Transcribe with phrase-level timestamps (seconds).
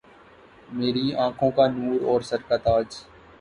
[0.77, 2.87] میری آنکهون کا نور أور سر کا تاج